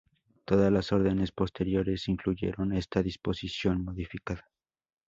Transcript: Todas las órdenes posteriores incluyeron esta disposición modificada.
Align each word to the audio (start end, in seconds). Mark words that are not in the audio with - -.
Todas 0.45 0.71
las 0.71 0.91
órdenes 0.93 1.31
posteriores 1.31 2.07
incluyeron 2.07 2.73
esta 2.73 3.03
disposición 3.03 3.83
modificada. 3.83 4.49